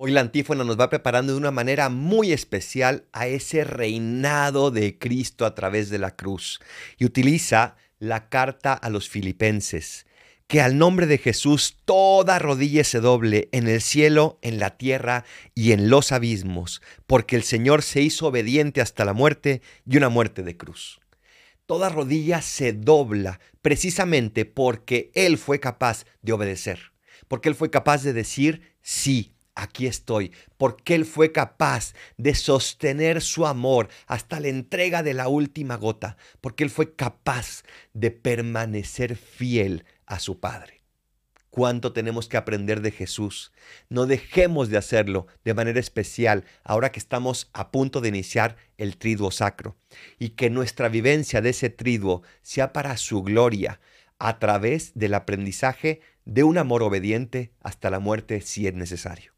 [0.00, 4.96] Hoy la antífona nos va preparando de una manera muy especial a ese reinado de
[4.96, 6.60] Cristo a través de la cruz
[6.98, 10.06] y utiliza la carta a los filipenses,
[10.46, 15.24] que al nombre de Jesús toda rodilla se doble en el cielo, en la tierra
[15.56, 20.10] y en los abismos, porque el Señor se hizo obediente hasta la muerte y una
[20.10, 21.00] muerte de cruz.
[21.66, 26.92] Toda rodilla se dobla precisamente porque Él fue capaz de obedecer,
[27.26, 33.20] porque Él fue capaz de decir sí aquí estoy, porque Él fue capaz de sostener
[33.20, 39.16] su amor hasta la entrega de la última gota, porque Él fue capaz de permanecer
[39.16, 40.78] fiel a su Padre.
[41.50, 43.52] ¿Cuánto tenemos que aprender de Jesús?
[43.88, 48.96] No dejemos de hacerlo de manera especial ahora que estamos a punto de iniciar el
[48.96, 49.76] triduo sacro
[50.18, 53.80] y que nuestra vivencia de ese triduo sea para su gloria
[54.20, 59.37] a través del aprendizaje de un amor obediente hasta la muerte si es necesario.